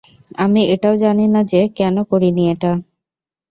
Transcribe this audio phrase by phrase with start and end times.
[0.37, 2.71] আমি এটাও জানি না যে কেন করিনি এটা!